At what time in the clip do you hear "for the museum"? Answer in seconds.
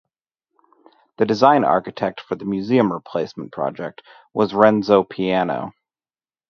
2.21-2.91